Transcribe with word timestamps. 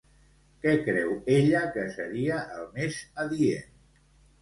Què 0.63 0.73
creu 0.87 1.11
ella 1.35 1.63
que 1.77 1.85
seria 1.99 2.43
el 2.59 2.69
més 2.81 3.01
adient? 3.29 3.73